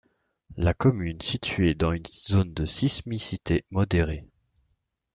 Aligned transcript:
La 0.57 0.73
commune 0.73 1.21
située 1.21 1.75
dans 1.75 1.91
une 1.91 2.07
zone 2.07 2.55
de 2.55 2.65
sismicité 2.65 3.65
modérée. 3.69 4.25